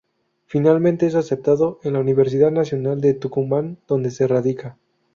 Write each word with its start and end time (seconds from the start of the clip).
Finalmente 0.47 1.05
es 1.05 1.13
aceptado 1.13 1.79
en 1.83 1.93
la 1.93 1.99
Universidad 1.99 2.49
Nacional 2.49 3.01
de 3.01 3.13
Tucumán, 3.13 3.77
donde 3.87 4.09
se 4.09 4.25
radica. 4.27 4.79